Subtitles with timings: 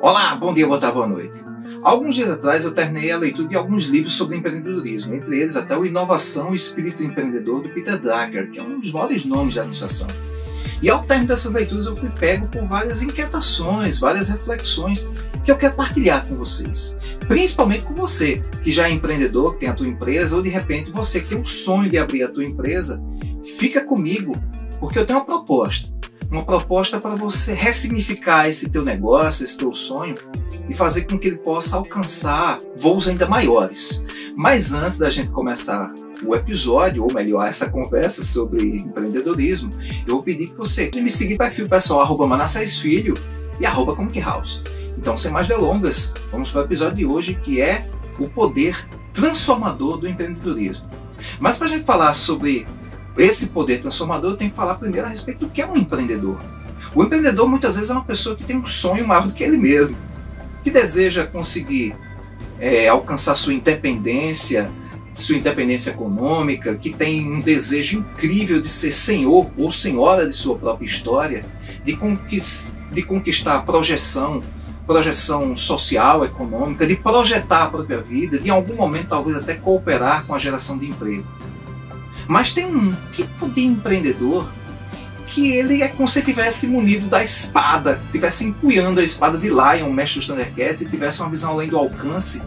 [0.00, 1.44] Olá, bom dia, boa tarde, boa noite.
[1.82, 5.76] Alguns dias atrás eu terminei a leitura de alguns livros sobre empreendedorismo, entre eles até
[5.76, 9.60] o Inovação e Espírito Empreendedor do Peter Drucker, que é um dos maiores nomes da
[9.60, 10.06] administração.
[10.80, 15.06] E ao término dessas leituras eu fui pego por várias inquietações, várias reflexões
[15.44, 16.96] que eu quero partilhar com vocês.
[17.28, 20.90] Principalmente com você, que já é empreendedor, que tem a tua empresa, ou de repente
[20.90, 22.98] você que tem o sonho de abrir a tua empresa,
[23.58, 24.32] fica comigo,
[24.80, 25.95] porque eu tenho uma proposta.
[26.30, 30.16] Uma proposta para você ressignificar esse teu negócio, esse teu sonho
[30.68, 34.04] e fazer com que ele possa alcançar voos ainda maiores.
[34.36, 39.70] Mas antes da gente começar o episódio, ou melhor, essa conversa sobre empreendedorismo,
[40.06, 43.14] eu vou pedir que você me siga no perfil pessoal arroba Manassés Filho
[43.60, 44.62] e arroba Comic House.
[44.98, 48.76] Então, sem mais delongas, vamos para o episódio de hoje que é o poder
[49.12, 50.86] transformador do empreendedorismo.
[51.38, 52.66] Mas para a gente falar sobre
[53.16, 56.38] esse poder transformador, eu tenho que falar primeiro a respeito do que é um empreendedor.
[56.94, 59.56] O empreendedor muitas vezes é uma pessoa que tem um sonho maior do que ele
[59.56, 59.96] mesmo,
[60.62, 61.94] que deseja conseguir
[62.58, 64.70] é, alcançar sua independência,
[65.12, 70.58] sua independência econômica, que tem um desejo incrível de ser senhor ou senhora de sua
[70.58, 71.44] própria história,
[71.84, 74.42] de, conquist, de conquistar projeção,
[74.86, 80.24] projeção social, econômica, de projetar a própria vida, de em algum momento talvez até cooperar
[80.26, 81.24] com a geração de emprego.
[82.26, 84.50] Mas tem um tipo de empreendedor
[85.26, 89.90] que ele é como se tivesse munido da espada, tivesse empunhando a espada de Lion,
[89.92, 92.42] mestre dos Thundercats, e tivesse uma visão além do alcance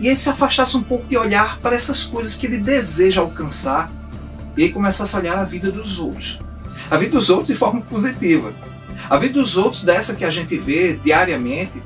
[0.00, 3.90] e ele se afastasse um pouco de olhar para essas coisas que ele deseja alcançar
[4.56, 6.40] e aí começasse a olhar a vida dos outros.
[6.90, 8.52] A vida dos outros de forma positiva.
[9.10, 11.82] A vida dos outros dessa que a gente vê diariamente,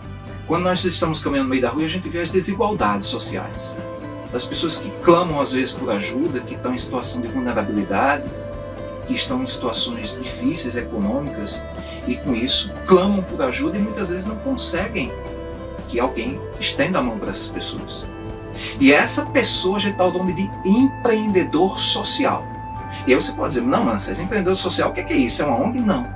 [0.46, 3.74] quando nós estamos caminhando no meio da rua, a gente vê as desigualdades sociais.
[4.32, 8.24] Das pessoas que clamam às vezes por ajuda, que estão em situação de vulnerabilidade,
[9.06, 11.62] que estão em situações difíceis econômicas
[12.06, 15.12] e com isso clamam por ajuda e muitas vezes não conseguem
[15.88, 18.04] que alguém estenda a mão para essas pessoas.
[18.80, 22.46] E essa pessoa já está o nome de empreendedor social.
[23.06, 25.42] E aí você pode dizer, não, mas esse empreendedor social, o que é isso?
[25.42, 25.80] É uma ONG?
[25.80, 26.06] Não.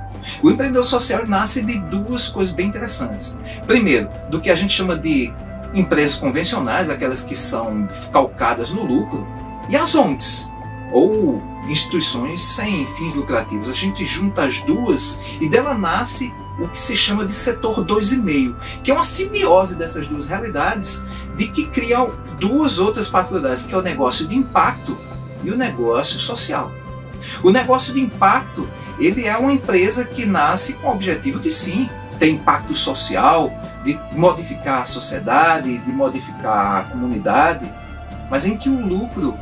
[0.41, 3.37] O empreendedor social nasce de duas coisas bem interessantes.
[3.65, 5.33] Primeiro, do que a gente chama de
[5.73, 9.27] empresas convencionais, aquelas que são calcadas no lucro,
[9.69, 10.51] e as ONGs,
[10.91, 13.69] ou instituições sem fins lucrativos.
[13.69, 18.55] A gente junta as duas e dela nasce o que se chama de setor 2,5,
[18.83, 21.03] que é uma simbiose dessas duas realidades,
[21.35, 24.97] de que criam duas outras particularidades, que é o negócio de impacto
[25.43, 26.71] e o negócio social.
[27.43, 28.67] O negócio de impacto,
[28.99, 33.51] ele é uma empresa que nasce com o objetivo de sim, ter impacto social,
[33.83, 37.71] de modificar a sociedade, de modificar a comunidade,
[38.29, 39.35] mas em que o lucro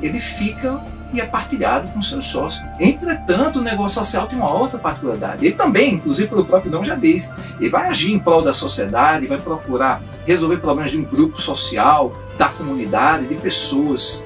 [0.00, 0.80] ele fica
[1.12, 2.66] e é partilhado com seus sócios.
[2.80, 5.44] Entretanto, o negócio social tem uma outra particularidade.
[5.44, 9.26] Ele também, inclusive pelo próprio nome já diz, ele vai agir em prol da sociedade,
[9.26, 14.24] vai procurar resolver problemas de um grupo social, da comunidade, de pessoas.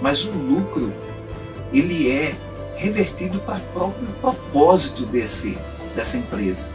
[0.00, 0.92] Mas o lucro,
[1.72, 2.34] ele é
[2.76, 5.58] revertido para o próprio propósito desse,
[5.96, 6.70] dessa empresa.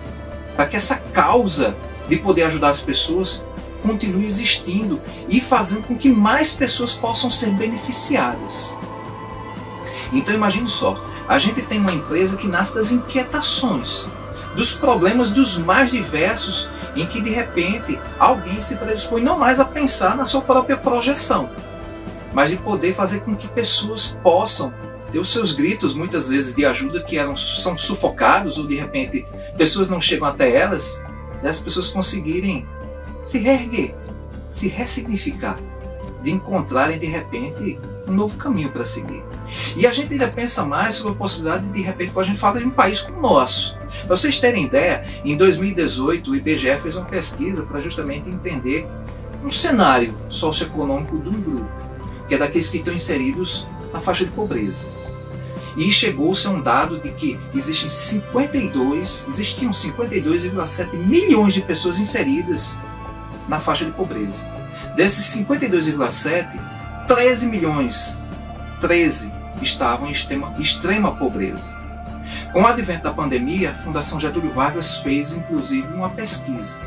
[0.55, 1.75] Para que essa causa
[2.07, 3.45] de poder ajudar as pessoas
[3.81, 8.77] continue existindo e fazendo com que mais pessoas possam ser beneficiadas.
[10.13, 14.07] Então imagine só, a gente tem uma empresa que nasce das inquietações,
[14.55, 19.65] dos problemas dos mais diversos, em que de repente alguém se predispõe não mais a
[19.65, 21.49] pensar na sua própria projeção,
[22.33, 24.73] mas de poder fazer com que pessoas possam
[25.11, 29.25] ter os seus gritos, muitas vezes de ajuda, que eram, são sufocados, ou de repente
[29.57, 31.03] pessoas não chegam até elas,
[31.43, 32.67] e as pessoas conseguirem
[33.23, 33.95] se reerguer,
[34.49, 35.59] se ressignificar,
[36.23, 39.23] de encontrarem de repente um novo caminho para seguir.
[39.75, 42.39] E a gente ainda pensa mais sobre a possibilidade de, de repente, quando a gente
[42.39, 43.77] fala de um país como o nosso.
[44.05, 48.87] Para vocês terem ideia, em 2018 o IBGE fez uma pesquisa para justamente entender
[49.43, 51.71] um cenário socioeconômico de um grupo,
[52.27, 54.89] que é daqueles que estão inseridos na faixa de pobreza.
[55.77, 62.81] E chegou-se a um dado de que existem 52, existiam 52,7 milhões de pessoas inseridas
[63.47, 64.47] na faixa de pobreza.
[64.95, 66.59] Desses 52,7,
[67.07, 68.21] 13 milhões,
[68.81, 69.31] 13
[69.61, 71.79] estavam em extrema, extrema pobreza.
[72.51, 76.81] Com o advento da pandemia, a Fundação Getúlio Vargas fez inclusive uma pesquisa.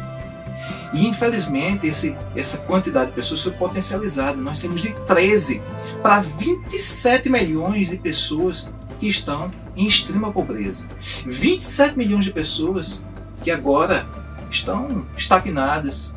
[0.94, 4.36] E infelizmente esse, essa quantidade de pessoas foi potencializada.
[4.36, 5.62] Nós temos de 13
[6.02, 10.88] para 27 milhões de pessoas que estão em extrema pobreza.
[11.26, 13.04] 27 milhões de pessoas
[13.42, 14.06] que agora
[14.50, 16.16] estão estagnadas,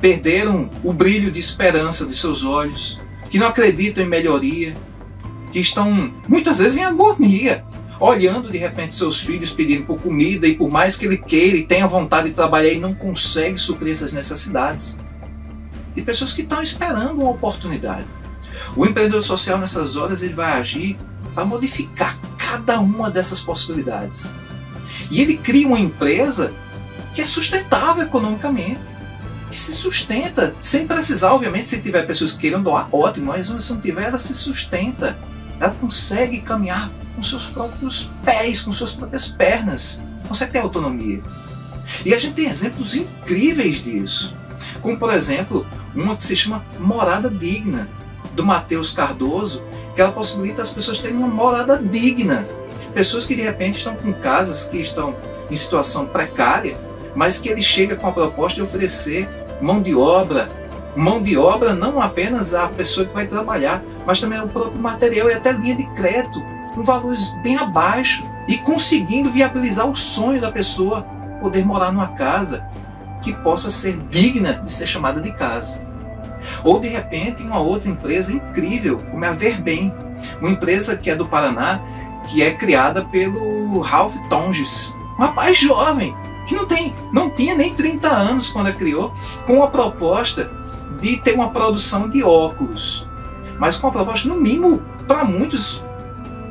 [0.00, 4.76] perderam o brilho de esperança de seus olhos, que não acreditam em melhoria,
[5.52, 7.64] que estão muitas vezes em agonia.
[8.00, 11.66] Olhando de repente seus filhos pedindo por comida e por mais que ele queira e
[11.66, 14.98] tenha vontade de trabalhar e não consegue suprir essas necessidades.
[15.94, 18.06] De pessoas que estão esperando uma oportunidade.
[18.76, 20.96] O empreendedor social nessas horas ele vai agir
[21.34, 24.32] para modificar cada uma dessas possibilidades.
[25.10, 26.54] E ele cria uma empresa
[27.14, 28.98] que é sustentável economicamente
[29.50, 33.72] que se sustenta, sem precisar, obviamente, se tiver pessoas que queiram doar, ótimo, mas se
[33.72, 35.16] não tiver, ela se sustenta.
[35.60, 41.20] Ela consegue caminhar com seus próprios pés, com suas próprias pernas, consegue ter autonomia.
[42.04, 44.36] E a gente tem exemplos incríveis disso,
[44.82, 47.88] como por exemplo, uma que se chama Morada Digna,
[48.32, 49.62] do Matheus Cardoso,
[49.94, 52.46] que ela possibilita as pessoas terem uma morada digna.
[52.94, 55.16] Pessoas que de repente estão com casas que estão
[55.50, 56.76] em situação precária
[57.18, 59.28] mas que ele chega com a proposta de oferecer
[59.60, 60.48] mão de obra,
[60.94, 65.28] mão de obra não apenas a pessoa que vai trabalhar, mas também o próprio material
[65.28, 66.42] e até linha de crédito,
[66.74, 71.02] com valores bem abaixo e conseguindo viabilizar o sonho da pessoa
[71.42, 72.66] poder morar numa casa
[73.20, 75.86] que possa ser digna de ser chamada de casa.
[76.64, 79.94] Ou de repente uma outra empresa incrível, como é a Verbem,
[80.40, 81.78] uma empresa que é do Paraná,
[82.28, 86.16] que é criada pelo Ralph Tonges, um rapaz jovem
[86.46, 89.12] que não, tem, não tinha nem 30 anos quando a criou,
[89.46, 90.50] com a proposta
[90.98, 93.07] de ter uma produção de óculos.
[93.58, 95.84] Mas com a proposta, no mínimo, para muitos,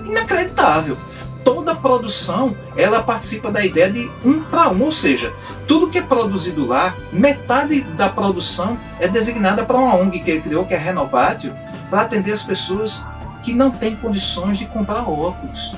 [0.06, 0.98] inacreditável.
[1.44, 5.34] Toda a produção ela participa da ideia de um para um, ou seja,
[5.66, 10.42] tudo que é produzido lá, metade da produção é designada para uma ONG que ele
[10.42, 11.54] criou, que é Renovatio,
[11.90, 13.06] para atender as pessoas
[13.42, 15.76] que não têm condições de comprar óculos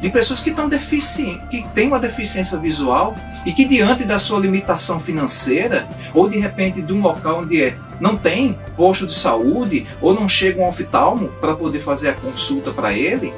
[0.00, 0.54] de pessoas que
[1.50, 6.80] que têm uma deficiência visual e que diante da sua limitação financeira ou de repente
[6.80, 11.28] de um local onde é, não tem posto de saúde ou não chega um oftalmo
[11.40, 13.32] para poder fazer a consulta para ele,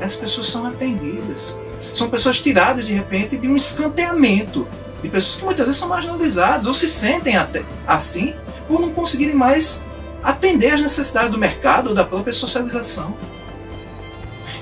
[0.00, 1.58] as pessoas são atendidas.
[1.92, 4.66] São pessoas tiradas de repente de um escanteamento,
[5.02, 8.34] de pessoas que muitas vezes são marginalizadas ou se sentem até assim
[8.68, 9.84] por não conseguirem mais
[10.22, 13.14] atender às necessidades do mercado ou da própria socialização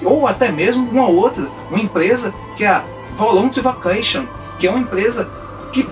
[0.02, 4.26] ou até mesmo uma outra, uma empresa que é a Volunteer Vacation,
[4.58, 5.30] que é uma empresa
[5.72, 5.88] que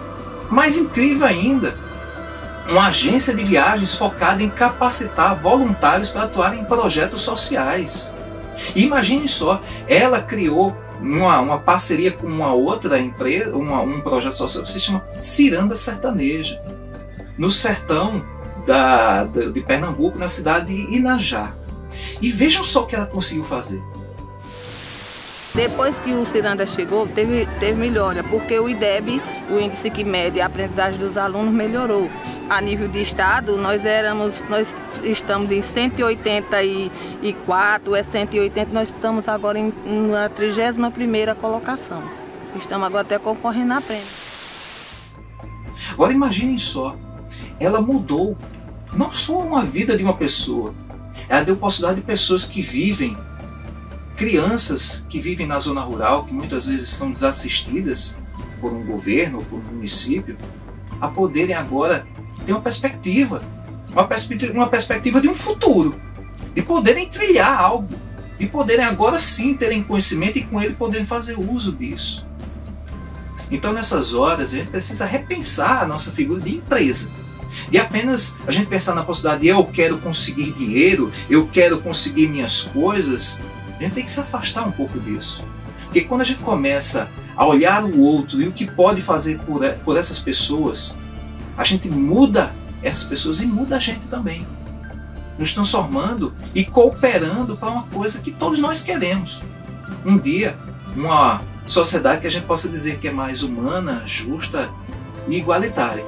[0.50, 1.76] mais incrível ainda,
[2.68, 8.12] uma agência de viagens focada em capacitar voluntários para atuar em projetos sociais.
[8.74, 14.36] E imagine só, ela criou uma, uma parceria com uma outra empresa, uma, um projeto
[14.36, 16.60] social que se chama Ciranda Sertaneja,
[17.36, 18.24] no sertão
[18.66, 21.52] da, de Pernambuco, na cidade de Inajá.
[22.20, 23.82] E vejam só o que ela conseguiu fazer.
[25.54, 29.20] Depois que o Ciranda chegou, teve, teve melhora, porque o IDEB,
[29.50, 32.08] o índice que mede a aprendizagem dos alunos, melhorou.
[32.48, 39.58] A nível de estado, nós éramos, nós estamos em 184, é 180, nós estamos agora
[39.58, 39.72] em,
[40.10, 42.02] na 31ª colocação.
[42.56, 44.04] Estamos agora até concorrendo na prêmio.
[45.92, 46.96] Agora imaginem só,
[47.58, 48.36] ela mudou
[48.94, 50.74] não só uma vida de uma pessoa,
[51.28, 53.16] ela deu possibilidade de pessoas que vivem
[54.16, 58.20] crianças que vivem na zona rural, que muitas vezes são desassistidas
[58.60, 60.36] por um governo por um município,
[61.00, 62.06] a poderem agora
[62.42, 63.42] ter uma perspectiva,
[63.92, 66.00] uma perspectiva, uma perspectiva de um futuro,
[66.54, 67.94] de poderem trilhar algo,
[68.38, 72.26] de poderem agora sim terem conhecimento e com ele poderem fazer uso disso.
[73.50, 77.10] Então nessas horas a gente precisa repensar a nossa figura de empresa.
[77.70, 82.28] De apenas a gente pensar na possibilidade de eu quero conseguir dinheiro, eu quero conseguir
[82.28, 83.42] minhas coisas,
[83.78, 85.44] a gente tem que se afastar um pouco disso.
[85.84, 89.62] Porque quando a gente começa a olhar o outro e o que pode fazer por,
[89.84, 90.98] por essas pessoas,
[91.56, 94.46] a gente muda essas pessoas e muda a gente também.
[95.38, 99.42] Nos transformando e cooperando para uma coisa que todos nós queremos.
[100.04, 100.58] Um dia,
[100.96, 104.70] uma sociedade que a gente possa dizer que é mais humana, justa
[105.28, 106.04] e igualitária.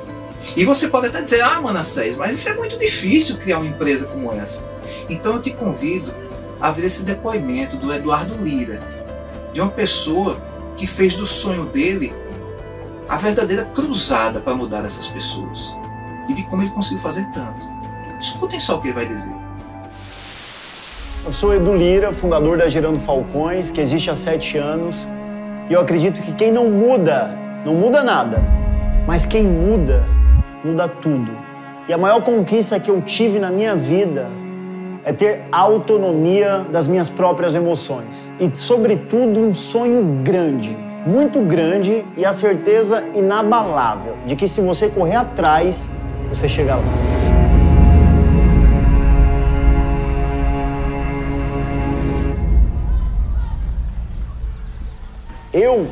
[0.56, 4.06] E você pode até dizer, ah, Manassés, mas isso é muito difícil criar uma empresa
[4.06, 4.68] como essa.
[5.08, 6.12] Então eu te convido
[6.60, 8.80] haver esse depoimento do Eduardo Lira,
[9.52, 10.38] de uma pessoa
[10.76, 12.12] que fez do sonho dele
[13.08, 15.76] a verdadeira cruzada para mudar essas pessoas
[16.28, 17.68] e de como ele conseguiu fazer tanto.
[18.18, 19.34] Escutem só o que ele vai dizer.
[21.25, 25.08] Eu sou Edu Lira, fundador da Gerando Falcões, que existe há sete anos,
[25.68, 28.42] e eu acredito que quem não muda, não muda nada,
[29.06, 30.04] mas quem muda,
[30.62, 31.32] muda tudo.
[31.88, 34.28] E a maior conquista que eu tive na minha vida
[35.04, 42.25] é ter autonomia das minhas próprias emoções e, sobretudo, um sonho grande, muito grande e
[42.25, 45.88] a certeza inabalável de que se você correr atrás,
[46.28, 46.82] você chega lá.
[55.52, 55.87] Eu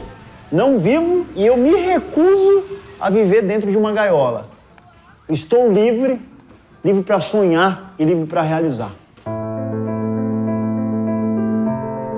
[0.50, 2.64] não vivo e eu me recuso
[2.99, 4.49] a viver dentro de uma gaiola.
[5.28, 6.21] Estou livre,
[6.85, 9.01] livre para sonhar e livre para realizar.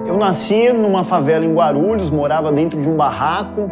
[0.06, 3.70] Eu nasci numa favela em Guarulhos, morava dentro de um barraco.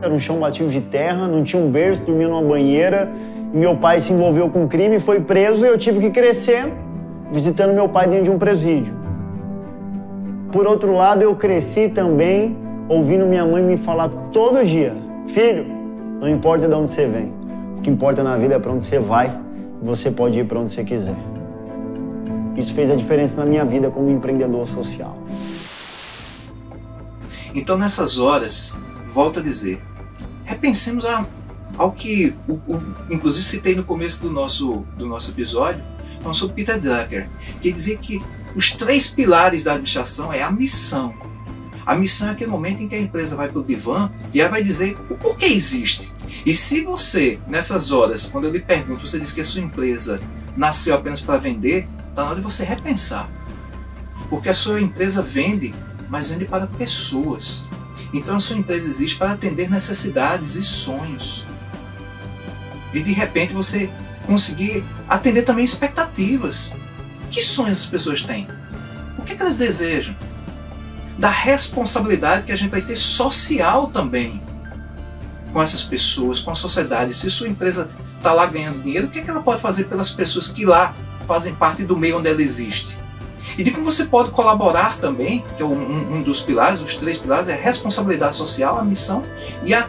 [0.00, 3.10] Era um chão batido de terra, não tinha um berço, dormia numa banheira.
[3.52, 6.72] Meu pai se envolveu com crime, foi preso e eu tive que crescer
[7.30, 8.94] visitando meu pai dentro de um presídio.
[10.50, 12.56] Por outro lado, eu cresci também
[12.88, 14.96] ouvindo minha mãe me falar todo dia:
[15.26, 15.66] Filho,
[16.20, 17.32] não importa de onde você vem,
[17.76, 19.30] o que importa na vida é para onde você vai
[19.82, 21.16] você pode ir para onde você quiser.
[22.60, 25.16] Isso fez a diferença na minha vida como empreendedor social.
[27.54, 28.76] Então, nessas horas,
[29.12, 29.82] volto a dizer,
[30.44, 31.26] repensemos a,
[31.76, 35.82] ao que, o, o, inclusive, citei no começo do nosso, do nosso episódio,
[36.18, 37.28] falando sobre Peter Drucker,
[37.60, 38.22] que dizia que
[38.54, 41.14] os três pilares da administração é a missão.
[41.86, 44.50] A missão é aquele momento em que a empresa vai para o divã e ela
[44.50, 46.12] vai dizer o porquê existe.
[46.44, 50.20] E se você, nessas horas, quando eu lhe pergunto, você diz que a sua empresa
[50.56, 51.88] nasceu apenas para vender,
[52.20, 53.30] está na hora de você repensar.
[54.28, 55.74] Porque a sua empresa vende,
[56.08, 57.66] mas vende para pessoas.
[58.12, 61.46] Então a sua empresa existe para atender necessidades e sonhos.
[62.92, 63.90] E de repente você
[64.26, 66.76] conseguir atender também expectativas.
[67.30, 68.46] Que sonhos as pessoas têm?
[69.18, 70.14] O que, é que elas desejam?
[71.18, 74.42] Da responsabilidade que a gente vai ter social também
[75.52, 77.12] com essas pessoas, com a sociedade.
[77.12, 80.10] Se sua empresa está lá ganhando dinheiro, o que, é que ela pode fazer pelas
[80.10, 80.94] pessoas que lá
[81.30, 82.98] fazem parte do meio onde ela existe?
[83.56, 87.18] E de como você pode colaborar também, que é um, um dos pilares, os três
[87.18, 89.22] pilares, é a responsabilidade social, a missão
[89.62, 89.86] e a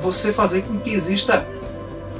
[0.00, 1.46] você fazer com que exista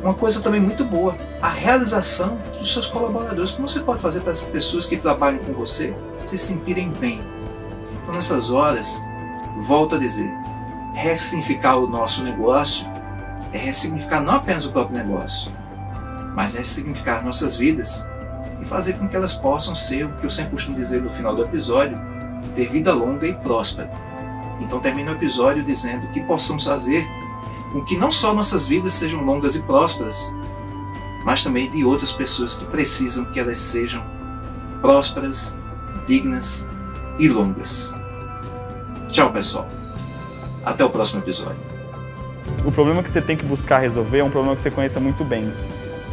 [0.02, 3.52] uma coisa também muito boa, a realização dos seus colaboradores.
[3.52, 7.22] Como você pode fazer para essas pessoas que trabalham com você se sentirem bem?
[8.02, 9.00] Então, nessas horas,
[9.62, 10.30] volto a dizer,
[10.92, 12.86] ressignificar o nosso negócio
[13.50, 15.50] é ressignificar não apenas o próprio negócio,
[16.36, 18.11] mas é ressignificar nossas vidas
[18.62, 21.34] e fazer com que elas possam ser o que eu sempre costumo dizer no final
[21.34, 22.00] do episódio,
[22.54, 23.90] ter vida longa e próspera.
[24.60, 27.04] Então termino o episódio dizendo que possamos fazer
[27.72, 30.36] com que não só nossas vidas sejam longas e prósperas,
[31.24, 34.04] mas também de outras pessoas que precisam que elas sejam
[34.80, 35.58] prósperas,
[36.06, 36.68] dignas
[37.18, 37.94] e longas.
[39.08, 39.66] Tchau, pessoal.
[40.64, 41.60] Até o próximo episódio.
[42.64, 45.24] O problema que você tem que buscar resolver é um problema que você conheça muito
[45.24, 45.52] bem.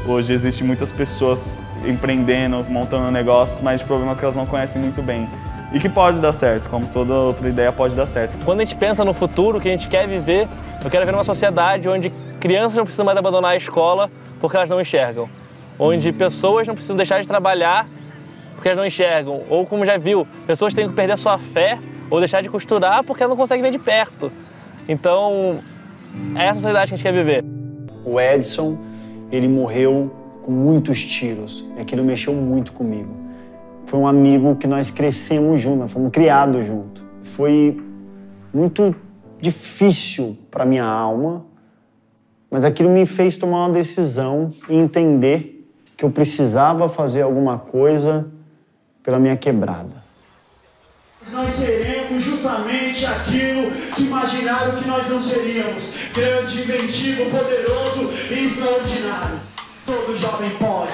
[0.07, 5.01] Hoje existem muitas pessoas empreendendo, montando negócios, mas de problemas que elas não conhecem muito
[5.01, 5.27] bem.
[5.71, 8.33] E que pode dar certo, como toda outra ideia pode dar certo.
[8.43, 10.47] Quando a gente pensa no futuro que a gente quer viver,
[10.83, 14.69] eu quero ver uma sociedade onde crianças não precisam mais abandonar a escola porque elas
[14.69, 15.29] não enxergam.
[15.77, 17.87] Onde pessoas não precisam deixar de trabalhar
[18.55, 19.43] porque elas não enxergam.
[19.47, 21.77] Ou, como já viu, pessoas têm que perder sua fé
[22.09, 24.31] ou deixar de costurar porque elas não conseguem ver de perto.
[24.87, 25.59] Então,
[26.35, 27.45] é essa sociedade que a gente quer viver.
[28.03, 28.77] O Edson,
[29.31, 31.65] ele morreu com muitos tiros.
[31.77, 33.13] E aquilo mexeu muito comigo.
[33.86, 37.03] Foi um amigo que nós crescemos juntos, fomos criados juntos.
[37.21, 37.81] Foi
[38.53, 38.95] muito
[39.41, 41.45] difícil para minha alma,
[42.51, 48.27] mas aquilo me fez tomar uma decisão e entender que eu precisava fazer alguma coisa
[49.03, 50.03] pela minha quebrada.
[51.31, 53.69] Nós seremos justamente aquilo
[54.03, 59.39] imaginaram que nós não seríamos: grande, inventivo, poderoso e extraordinário.
[59.85, 60.93] Todo jovem pode.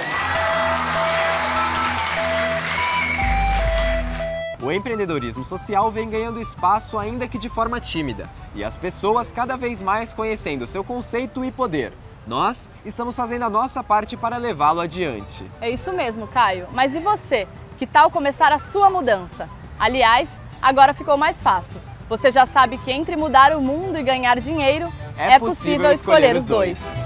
[4.62, 9.56] O empreendedorismo social vem ganhando espaço ainda que de forma tímida, e as pessoas cada
[9.56, 11.94] vez mais conhecendo seu conceito e poder.
[12.26, 15.44] Nós estamos fazendo a nossa parte para levá-lo adiante.
[15.62, 16.66] É isso mesmo, Caio.
[16.72, 17.48] Mas e você?
[17.78, 19.48] Que tal começar a sua mudança?
[19.80, 20.28] Aliás,
[20.60, 21.85] agora ficou mais fácil.
[22.08, 25.92] Você já sabe que entre mudar o mundo e ganhar dinheiro, é, é possível, possível
[25.92, 26.80] escolher, escolher os dois.
[26.80, 27.05] dois.